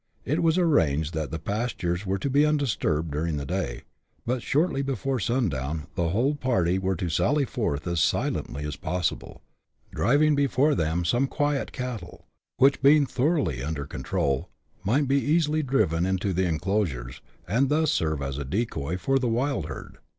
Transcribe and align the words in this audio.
It 0.25 0.41
was 0.41 0.57
arranged 0.57 1.13
that 1.13 1.29
the 1.29 1.37
pastures 1.37 2.07
were 2.07 2.17
to 2.17 2.29
be 2.31 2.43
undisturbed 2.43 3.11
during 3.11 3.37
the 3.37 3.45
day, 3.45 3.83
but 4.25 4.41
shortly 4.41 4.81
before 4.81 5.19
sundown 5.19 5.85
the 5.93 6.09
whole 6.09 6.33
party 6.33 6.79
were 6.79 6.95
to 6.95 7.07
sally 7.07 7.45
forth 7.45 7.85
as 7.85 7.99
silently 7.99 8.65
as 8.65 8.75
possible, 8.75 9.43
driving 9.91 10.33
before 10.33 10.73
them 10.73 11.05
some 11.05 11.27
quiet 11.27 11.71
cattle, 11.71 12.25
which, 12.57 12.81
being 12.81 13.05
thoroughly 13.05 13.61
under 13.61 13.85
control, 13.85 14.49
might 14.83 15.07
be 15.07 15.23
easily 15.23 15.61
driven 15.61 16.03
into 16.07 16.33
the 16.33 16.45
enclosures, 16.47 17.21
and 17.47 17.69
thus 17.69 17.93
sene 17.93 18.23
as 18.23 18.39
a 18.39 18.43
decoy 18.43 18.97
for 18.97 19.19
the 19.19 19.29
wild 19.29 19.67
herd. 19.67 19.99